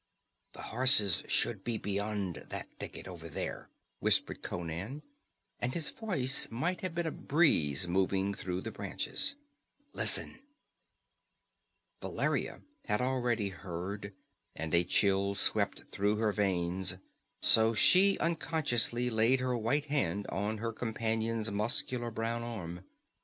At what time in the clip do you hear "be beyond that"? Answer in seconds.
1.63-2.67